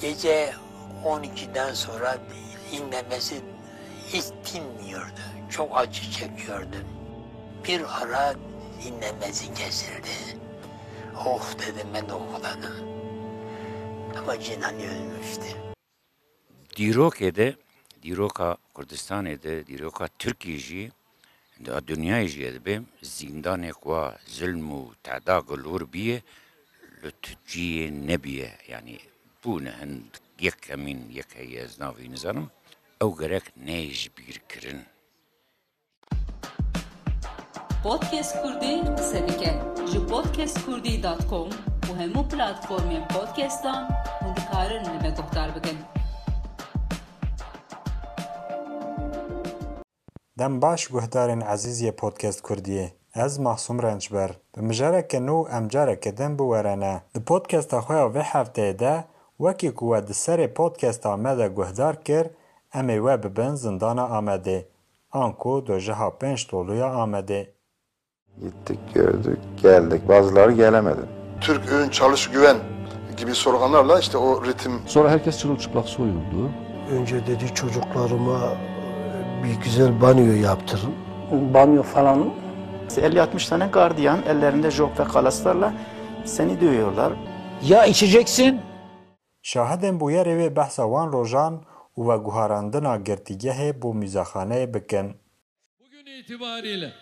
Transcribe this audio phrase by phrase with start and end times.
[0.00, 0.54] gece
[1.04, 2.18] 12'den sonra
[2.72, 3.40] inlemesi
[4.08, 4.24] hiç.
[5.50, 6.76] Çok acı çekiyordu.
[7.68, 8.34] Bir ara
[8.86, 10.38] inlemesi kesildi.
[11.26, 12.88] Oh dedim ben okudanım.
[14.18, 15.46] Ama Cinan ölmüştü.
[16.76, 17.56] Diroke'de,
[18.02, 20.90] Diroka Kürdistan'da, Diroka Türkiye'ci,
[21.66, 26.22] da dünyayı edebe zindane kwa zulmu tada gulur biye
[27.02, 28.98] lütciye nebiye yani
[29.46, 30.10] بوون هەند
[30.46, 32.46] یەکەمین یەکەی ئەزناوی نزانم.
[33.00, 34.80] ئەو گەرەك نێژ بیرکردن.
[37.84, 39.52] بۆ کێس کوردی قسەدەکە
[39.90, 41.50] ژ بۆت کێس کوردی دااتکۆم
[41.86, 43.82] و هەموو پلاتفۆمیە پۆتکێستان
[44.22, 45.10] هەندکارن لەبێ
[50.62, 52.86] باش گوهدارن عزیزیە پۆتکست کوردیە
[53.24, 54.30] ez mahsum rencber.
[54.52, 56.94] Bi mijareke nû em careke din bi werene.
[57.14, 58.22] Di podcasta xwe ya vê
[59.38, 62.26] wekî ku we di serê podcasta me de guhdar kir,
[62.74, 64.64] em ê we bibin zindana Amedê.
[65.12, 67.46] An ku dojiha pênc doluya Amedê.
[68.40, 70.08] Gittik gördük geldik.
[70.08, 71.00] Bazıları gelemedi.
[71.40, 72.56] Türk Ün Çalış Güven
[73.16, 76.50] gibi sloganlarla işte o ritim Sonra herkes çırılçıplak soyuldu.
[76.90, 80.94] Önce dedi çocuklarıma e, bir güzel banyo yaptırın.
[81.54, 82.30] banyo falan
[82.88, 85.72] 50-60 tane gardiyan ellerinde jok ve kalaslarla
[86.24, 87.12] seni dövüyorlar.
[87.62, 88.60] Ya içeceksin
[89.50, 91.54] Şahidên bûyerê wê behsa wan rojan
[91.98, 95.06] û ve guharandina girtîgehê bû mîzaxaneyê bikin.
[95.80, 96.92] Bugün itibariyle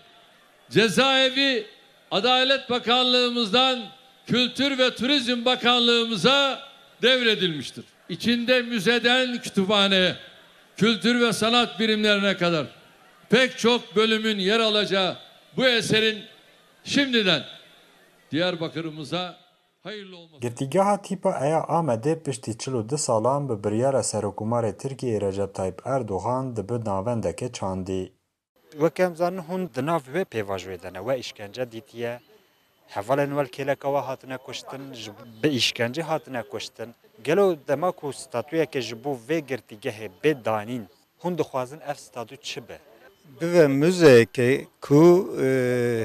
[0.70, 1.66] cezaevi
[2.10, 3.78] Adalet Bakanlığımızdan
[4.26, 6.60] Kültür ve Turizm Bakanlığımıza
[7.02, 7.84] devredilmiştir.
[8.08, 10.16] İçinde müzeden kütüphaneye,
[10.76, 12.66] kültür ve sanat birimlerine kadar
[13.30, 15.16] pek çok bölümün yer alacağı
[15.56, 16.18] bu eserin
[16.84, 17.42] şimdiden
[18.30, 19.43] Diyarbakır'ımıza.
[20.43, 25.79] Girtîgeha tîpa Eya Amedê piştî çil û du salan bi biryara Serokkomarê Tirkiyeyê Recep Tayyip
[25.93, 28.03] Erdogan dibi navendeke çandî.
[28.83, 32.13] وەکەم زان هون دناو وێ پێواژێدەنە وە ئیشکەنجە دیتیە
[32.95, 34.83] هەڤڵێن وەل کێلەکەەوە هاتنە کوشتن
[35.41, 36.89] بە ئیشکەنجی هاتنە کوشتن
[37.27, 40.83] گەلو دەماک و ستاتویەکە ji بۆ vê girtîgehê bê danîn
[41.21, 42.77] hûn dixwazin ev statû çi be
[43.41, 44.49] Bive müzeyeke
[44.81, 45.01] ku
[45.41, 45.47] e,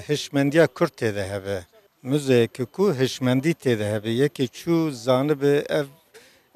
[0.09, 1.59] hişmendiya Kürt têde hebe.
[2.04, 4.10] Müzeyeke ku hişmendî têde hebe.
[4.10, 5.86] Yekê çû zanibe ev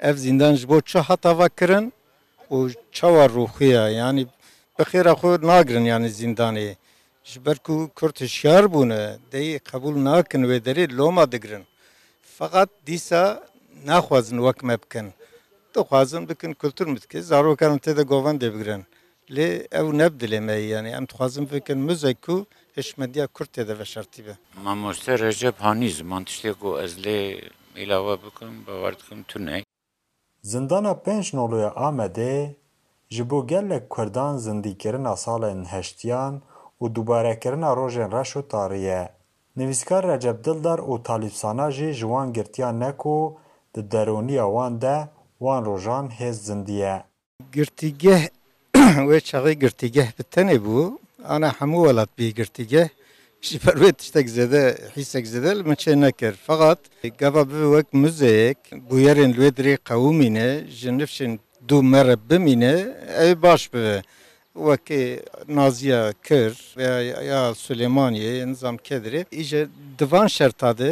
[0.00, 1.92] ev zindan ji bo çi hatava kirin
[2.50, 4.26] û çawa rûxiya yani
[4.78, 6.76] bixêra xwe nagirin yani zindanê.
[7.24, 11.64] Ji ber ku Kürt hişyar bûne deyê qebûl nakin wê derê loma digirin.
[12.38, 13.44] Fakat dîsa
[13.86, 15.12] naxwazin wek me bikin.
[15.74, 18.84] Dixwazin bikin kultur mitke zarokan têde govan dê bigirin.
[19.30, 19.48] Lê
[19.80, 25.12] ew nebdilê me yani em dixwazin bikin müzek ku حشمتیا کورت ده وشرتی به ماموسته
[25.16, 27.18] رجب هانی زمان تشتی کو از لی
[27.74, 29.62] ایلاوه بکم باورد کم تو نه
[30.42, 32.56] زندانا پنج نولوی آمده
[33.14, 36.34] جبو گلک کردان زندیکرین سالن هشتیان
[36.82, 39.02] û dubarakerina rojên reş û tariye.
[39.56, 43.18] Nivîskar Receb Dildar û talîbsana jî ji wan girtiya neku
[43.74, 44.96] di derûniya wan de
[45.38, 46.94] wan rojan hêz zindiye.
[47.52, 48.22] Girtîgeh
[49.08, 50.78] wê çaxî girtîgeh bi tenê bû
[51.28, 52.88] ana hemû welat bî girtîgeh
[53.42, 54.64] ji ber wê tiştek zêde
[54.96, 56.34] hîsek zêde li min çê nekir.
[57.18, 58.58] Gava bibe wek müzeyek
[58.90, 61.38] bûyerên li wê dirê qewimîne ji nifşên
[63.24, 64.02] ew baş bibe.
[64.54, 69.68] Wekê Naziya Kir veya ya Süleymaniyê nizam kedirê îje
[69.98, 70.90] divan şerta de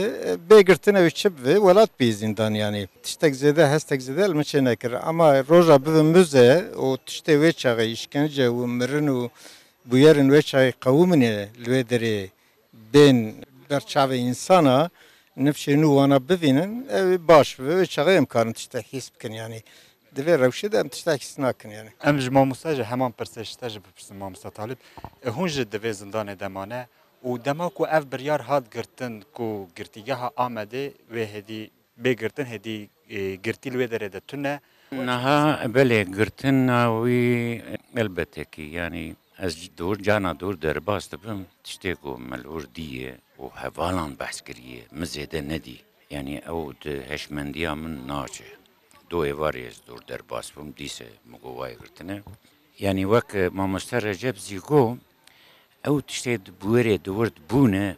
[0.50, 2.88] bêgirtin ew çi bibe welat bî zindan yanî.
[3.02, 4.94] Tiştek zêde hestek zêde li min.
[5.02, 9.30] Ama roja bibe müze û tiştê wê çaxê işkence û mirin û
[9.90, 12.28] bûyerên wê çaxê qewimîne li wê derê
[12.94, 13.34] bên
[13.70, 14.90] berçavê insana
[15.36, 19.62] nifşê nû wana bivînin ew baş bibe wê çaxê em karin tiştek hîs bikin yanî.
[20.16, 21.90] Divê rewşê de em tiştek hîs nakin yani.
[22.04, 24.76] em ji mamosta ji heman pirse ji te ji bipirsin mamosta talib
[25.26, 26.86] e hûn ji divê zindanê demane
[27.24, 31.70] û dema ku ev biryar hat girtin ku girtîgeha Amedê wê hedî
[32.04, 34.60] bêgirtin hedî e, girtî li wê derê de tune
[39.41, 41.93] نها بله گرتن ناوی البته کی یعنی از دور جانا دور در باست بم تشتی
[41.93, 45.79] کو ملور دیه و حوالان بحث کریه مزیده ندی
[46.09, 48.43] یعنی او ده هشمندیا من ناچه
[49.09, 52.23] دو ایواریز دور در باست بم دیسه مگوای گرتنه
[52.79, 54.97] یعنی وک ما مستر رجب زیگو
[55.85, 57.97] او تشتی بوره دورد بونه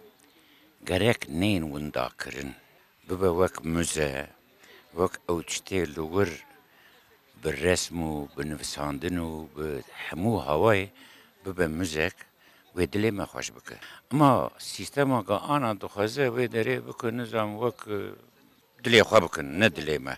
[0.88, 2.56] گرک نین وندا کرن
[3.10, 4.28] ببه وک مزه
[4.96, 6.30] وک او تشتی لور
[7.44, 10.90] بالرسم وبالنفساندن وبحمو هواي
[11.46, 12.16] ببه مزك
[12.76, 13.78] ودلي ما خوش بك
[14.14, 17.90] اما سيستما قا انا دخوزه ودري بك نظام وك
[18.84, 20.18] دلي خو بك ندلي ما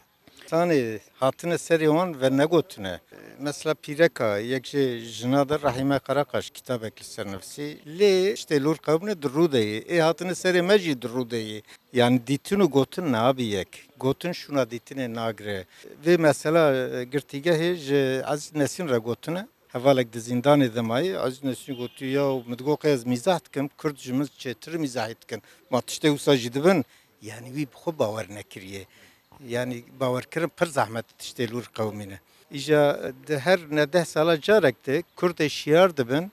[0.51, 2.99] Tane hatine seri wan ve negotine.
[3.39, 7.79] Mesela Pireka, yekşe jinader Rahime Karakaş kitap ekliser nefsi.
[7.99, 9.81] Le işte lur kavne drudeyi.
[9.81, 11.63] E hatine seri meci drudeyi.
[11.93, 13.89] Yani ditinu gotun ne abi yek.
[13.99, 15.65] Gotun şuna ditine nagre.
[16.05, 19.47] Ve mesela e, girtigehi ji az nesin re gotune.
[19.76, 24.28] hevalek di zindanê demayî ez nesî gotu ya midgoqê ez mîzah dikim Kurd ji min
[24.42, 25.40] çêtir mîzahî dikin
[25.70, 26.78] ma tiştê wisa jî dibin
[27.30, 28.82] yanî wî bixwe bawer nekiriye.
[29.48, 32.18] Yanî bawerkirin pir zahmet tiştê lûr qewmîne
[32.50, 36.32] îja di her ne deh sala carek de Kurdê şiyar dibin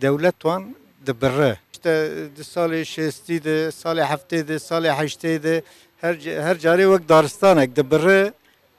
[0.00, 0.76] dewlet wan
[1.06, 1.92] dibirre işte
[2.36, 5.62] di salê şêstî de salê heftê de salê heştê de
[6.00, 8.32] her carê wek daristanek dibirre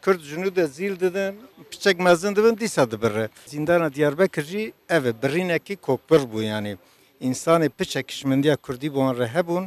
[0.04, 1.36] Kurd jinû de zîl didin,
[1.72, 3.30] piçek mezin dibin dîsa dibirre.
[3.46, 6.78] Zîndana Diyarbekir jî ev e birînekî kokbir yani.
[7.22, 9.66] İnsanê piçek hişmendiya Kurdî bi wan re hebûn,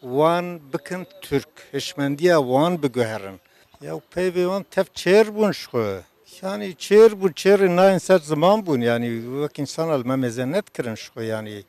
[0.00, 3.40] wan bikin Türk, hişmendiya wan biguherin.
[3.80, 6.02] Ya peyvê wan tev çêr bûn ji.
[6.42, 11.02] Yani çêr bû çêrê nayên ser ziman bûn yani wek insan me mezenet kirin ji
[11.02, 11.64] xwe yani.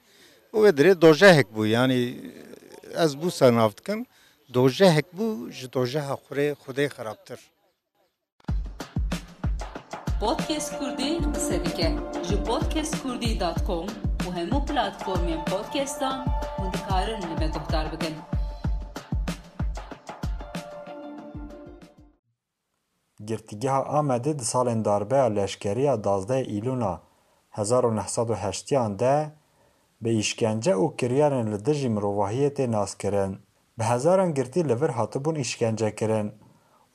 [0.54, 2.16] û wê dirê dojehek bû yani
[2.96, 4.06] ez bû ser.
[4.54, 7.40] Dojehek bû ji dojeha xurê xudê xerabtir.
[10.20, 11.90] Podcast Kurdî qise dike
[12.28, 13.88] ji podcastkurdî.com
[14.26, 16.18] û hemû platformên podcastan
[16.58, 18.16] hûn dikarin li me guhdar bikin.
[23.28, 27.02] Girtîgeha Amedê di salên darbeya leşkeriya dazdeh îlûna
[27.58, 29.32] 1980 de
[30.02, 33.43] bi îşkence û kiryarên li dijî mirovahiyê tê naskirin.
[33.80, 36.32] Bi hezaran girtî li vir hatibûn îşkencekirin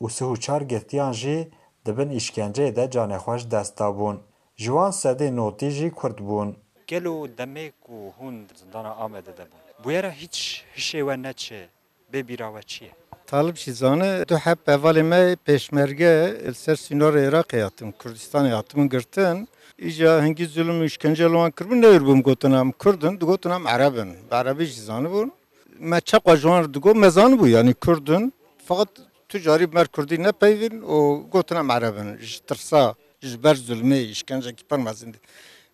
[0.02, 1.50] û sih û çar girtiyan jî
[1.86, 4.16] dibin îşkenceyê de canexweş dest dabûn.
[4.56, 6.48] Ji wan sedê notî jî Kurd bûn.
[6.86, 9.84] Gelo demek û hûn zindana Amedê de bûn.
[9.84, 11.68] Bûyera hiç hişê we neçe.
[12.12, 12.90] Bê bîra we çi ye?
[13.26, 16.14] Talib şizane tu hep evalê me pêşmerge
[16.48, 19.48] li ser sînorê Iraqê hatim, Kurdistanê hatimin girtin.
[19.78, 24.10] İja hingî zulüm işkence li wan kirbin newêrbûm gotin em Kurdin, digotin em Erebin.
[24.30, 25.32] Bi Erebî jî zanibûn.
[25.80, 28.32] Me çeqa ji wan digot me zanibû yani Kurdin.
[28.66, 28.88] Fakat
[29.28, 32.18] tu carî mer Kurdî nepeyvîn û gotin em Erebin.
[32.18, 35.14] Ji tirsa, ji ber zulmê, işkencekî pir mezin.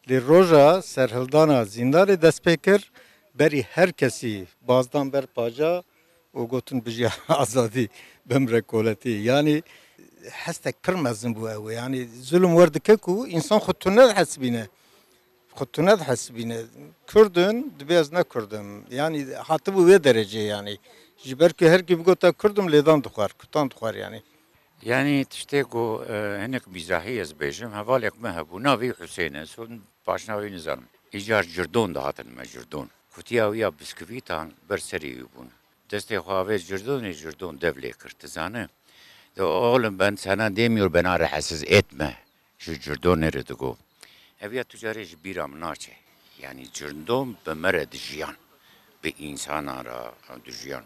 [0.09, 2.93] Lê roja serhildana zindarê dest pê kir,
[3.35, 5.83] berî her kesî bazdan ber paca
[6.35, 7.89] û gotin bijî azadî
[8.27, 9.11] bimre koletî.
[9.11, 9.63] Yani
[10.31, 11.75] hestek pir mezin bû ew.
[11.75, 14.67] Yani zulm werdike ku insan xwe tu nedihesibîne.
[15.55, 16.61] Xwe tu nedihesibîne.
[17.07, 18.85] Kurdin dibe ez nekurdim.
[18.91, 19.19] Yani
[19.49, 20.79] hatibû wê derecê yani.
[21.19, 24.23] Ji ber ku herkî bigota kurdim lêdan dixwar, kutan dixwar yani.
[24.83, 26.05] Yani tiştê ku
[26.43, 30.85] hinek mîzahî ez bêjim hevalek me hebû navê Hüseyin e son paşnavê nizanim.
[31.13, 32.91] Îcar cirdon dihatin me cirdon.
[33.15, 35.49] Kutiya wî ya biskivîtan ber bûn.
[35.91, 38.69] Destê xwe cirdonê cirdon dev lê kir tizane.
[39.37, 42.17] De oğlum ben sana demiyor bana rahatsız etme.
[42.59, 43.77] Şu cirdon nerede go?
[44.41, 45.97] Eviya tücari ji bîram naçe.
[46.43, 48.37] Yani cirdon be mere dijiyan.
[49.05, 50.15] Be insan ara
[50.45, 50.85] dijiyan.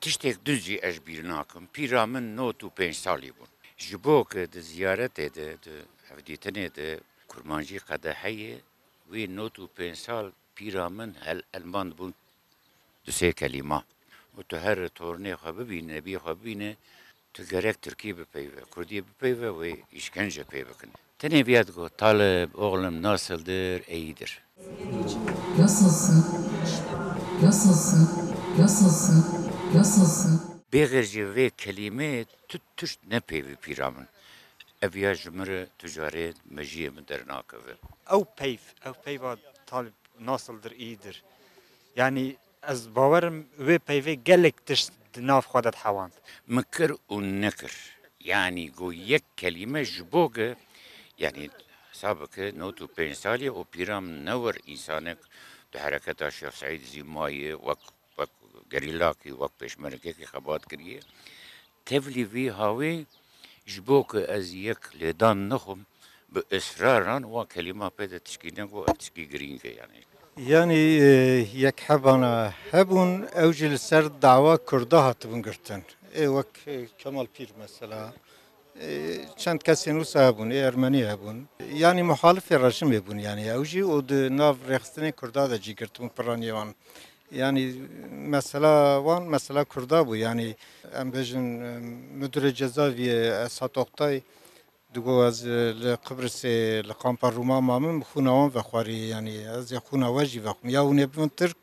[0.00, 1.66] Tiştek düz jî ez bîr nakim.
[1.66, 3.48] Pîra min not û pênc salî bûn.
[3.78, 5.74] Ji bo ku di ziyaretê de di
[6.08, 8.54] hevdîtinê de kurmancî qedeheyê
[9.10, 10.26] wê not û pênc sal
[10.56, 12.12] pîra min hel elman bûn
[13.04, 13.80] du sê kelîma.
[14.38, 16.76] û tu her tornê xwe bibîne, bî xwe bibîne,
[17.34, 18.62] tu gerek Türkiye bipeyve,
[21.24, 24.42] Ve viyad go, Talib, oğlum nasıldır, iyidir.
[25.58, 26.24] Nasılsın?
[27.42, 28.10] Nasılsın?
[28.58, 29.24] Nasılsın?
[29.74, 30.42] Nasılsın?
[30.72, 32.24] Bêğirci ve kelime
[32.76, 34.06] tuşt ne peyvi piramın.
[34.82, 37.74] Eviya jimri tücari mejiye min dernakeve.
[38.12, 41.22] Ew peyv, ew peyva talib nasıldır, iyidir.
[41.96, 42.36] Yani
[42.68, 46.12] ez bawerim wê peyvê gelek tişt nav xwe de hewand.
[46.46, 47.96] Mekir û nekir.
[48.20, 50.56] Yani go yek kelime ji bo ge
[51.18, 51.50] yani
[51.92, 55.18] sabıkı not û pênc salî û pîram newir însanek
[55.72, 57.82] di hereketa Şex Saîd Zîmayê wek
[58.16, 58.30] wek
[58.72, 61.00] gerîlakî wek pêşmergekî xebat kiriye.
[61.84, 62.94] Tevlî vî havê
[63.66, 65.80] ji bo ku ez yek lêdan nixwim
[66.32, 70.00] bi israran wa kelîma pê de tişkîne got ev tişkî girîng e yani.
[70.38, 71.10] E,
[71.64, 73.10] yek hebana hebûn
[73.42, 75.82] ew jî li ser dava Kurda hatibin girtin.
[76.14, 76.52] Ê wek
[76.98, 78.12] Kemal Pîr mesela.
[79.36, 81.48] چند کسی نوس هبون ارمنی هبون.
[81.72, 86.74] یعنی مخالف رژیم هبون یعنی اوجی او د ناو رخصتن کردا د جګرتون پرانیوان
[87.32, 90.16] یعنی مثلا وان مثلا کردا بو.
[90.16, 90.56] یعنی
[90.94, 91.42] ام بجن
[92.20, 93.10] مدیر جزاوی
[93.46, 94.22] اساتوقتای
[94.94, 95.46] دگو از
[96.06, 96.44] قبرس
[96.90, 98.94] لقامپا روما مامم خونوان و خواری.
[98.94, 101.56] یعنی از خونواجی و خم یا اون ابن ترک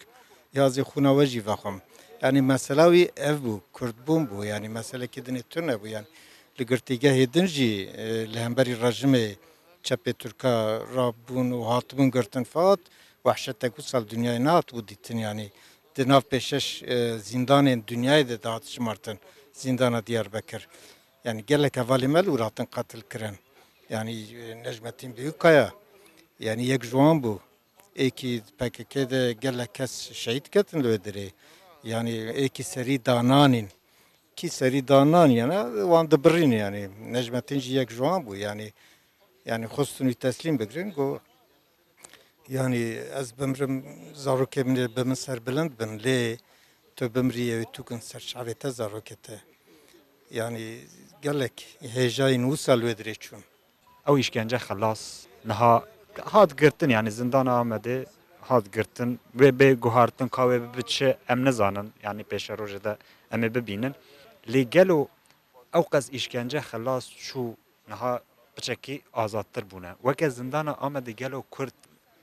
[0.54, 1.82] یا از خونواجی و خم
[2.24, 4.46] یعنی مثلا وی اف بو کرد بوم بو.
[4.46, 5.88] یعنی مثلا کدن تر نبو.
[5.88, 6.08] یعنی
[6.60, 7.72] li girtîgehê din jî
[8.34, 9.28] li hemberî rejimê
[9.88, 10.52] çepê Türka
[10.96, 12.80] rabûn û hatibûn girtin fakat
[13.26, 15.46] wehşetek wisa dünyayê nehatibû dîtin yani
[15.96, 16.66] di nav pêşeş
[17.30, 19.20] zindanên dünyayê de dihat şimartin
[19.54, 20.68] zindana Diyarbekir.
[21.26, 23.36] Yani gelek hevalê me û hatin qatil kirin.
[23.90, 25.72] Yani e, Necmettin Büyükkaya
[26.40, 27.38] yani yek jwan bû.
[27.96, 31.30] Êkî PKK de gelek kes şehîd ketin li wê derê.
[31.84, 32.12] Yani
[32.46, 33.68] êkî serî dananên
[34.36, 36.90] ki serî danan yana wan dibirîn yani.
[37.12, 38.74] Necmettin jî yek jwan bû yani.
[39.46, 41.22] Yani xustin wî teslîm bigirin got
[42.50, 43.86] yani ez bimrim
[44.16, 46.38] zarokê min ê bi min serbilind bin lê
[46.96, 48.54] tu bimrî ew tu kin ser çavê
[49.16, 49.42] te.
[50.32, 50.80] Yani
[51.22, 53.42] gelek hêjayên wisa wê dirê çûn.
[54.08, 55.84] Ew işkence xelas niha
[56.22, 58.06] hat girtin yani zindana Amedê
[58.42, 61.46] hat girtin wê bê guhartin ka wê biçe em
[62.04, 62.98] yani pêşa rojê de
[63.32, 63.96] em ê bibînin.
[64.48, 65.06] لگلو
[65.74, 67.54] او قز اشکنجه خلاص شو
[67.90, 68.22] نها
[68.58, 71.74] پچکی آزادتر بونه وکه زندان آمد گلو کرد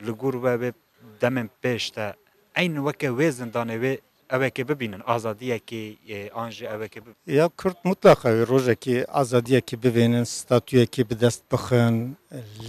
[0.00, 0.74] لگور و به
[1.20, 2.12] دمن پیشتا
[2.56, 3.98] این وکه وی زندانه وی
[4.32, 5.96] اوه که ببینن آزادیه که
[6.34, 11.04] آنجه اوه که ببینن یا کرد مطلقه وی روژه که آزادیه که ببینن ستاتویه که
[11.04, 12.16] بدست بخن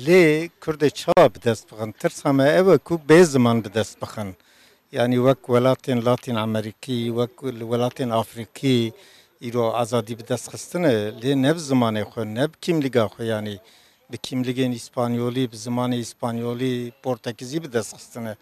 [0.06, 4.36] لی کرد چا بدست بخن؟ ترس همه اوه که به زمان بدست بخن.
[4.92, 8.94] یعنی وک ولاتین لاتین امریکی وک ولاتین آفریکی
[9.48, 13.54] îro azadî bi dest xistine lê ne bi zimanê xwe, ne bi kîmlîga xwe yani
[14.12, 18.36] bi kîmligên İspanyolî, bi zimanê İspanyolî, Portekîzî bi dest xistine.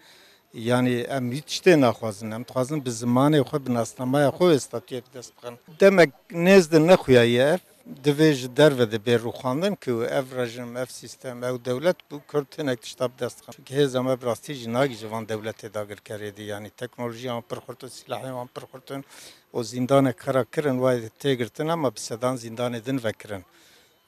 [0.54, 2.30] Yani em hiç tiştê naxwazin.
[2.30, 5.54] Em dixwazin bi zimanê xwe, bi nasnamaya xwe wê statûyê bi dest bixin.
[5.80, 11.42] Demek nêzdin nexuyaye ev divê ji derve de bê rûxandin ku ev rejim, ev sîstem,
[11.42, 13.52] ew dewlet bû Kurd hinek tişta bi dest bixin.
[13.52, 16.42] Çünkü hêz em ev rastî jî nagî ji van dewletê dagirkerê dî.
[16.42, 19.04] Yani teknolojî wan pir xurtin, silahê wan pir xurtin.
[19.52, 23.44] O zindanek kara kirin wayê têgirtin ama bi sedan zindanê din vekirin.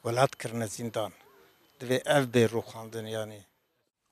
[0.02, 1.12] Welat kirine zindan.
[1.80, 3.40] Divê ev bê rûxandin yani.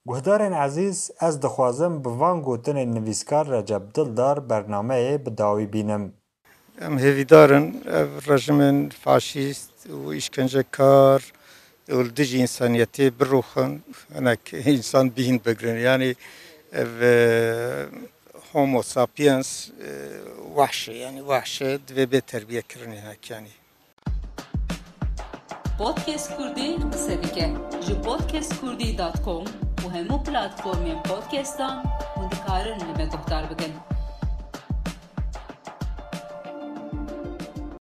[0.05, 6.20] Guhdarên ezîz ez dixwazim bi van gotinên nivîskar Recep Dildar bernameyê bi dawî bînim.
[6.85, 7.67] Em hêvîdarin
[7.99, 11.21] ev rejimên faşîst û îşkencekar
[11.95, 13.71] û li dijî însaniyetê birûxin
[14.15, 14.41] hinek
[14.73, 16.09] însan bîn bigirin yani
[16.81, 17.15] ev e,
[18.51, 19.89] homo sapiens e,
[20.55, 23.51] wahşe yani wahşe divê bê terbiyekirin hinek yani.
[25.77, 27.47] Podcast Kurdî qise dike
[27.85, 29.45] ji podcastkurdî.com
[29.83, 31.75] û hemû platformên podcastan
[32.15, 33.90] hûn dikarin li me guhdar bikin.